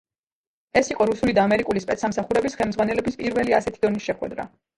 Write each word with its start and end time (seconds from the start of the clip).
ეს 0.79 0.87
იყო 0.93 1.05
რუსული 1.09 1.35
და 1.39 1.43
ამერიკული 1.49 1.83
სპეცსამსახურების 1.83 2.57
ხელმძღვანელების 2.63 3.21
პირველი 3.21 3.57
ასეთი 3.61 3.83
დონის 3.87 4.11
შეხვედრა. 4.11 4.49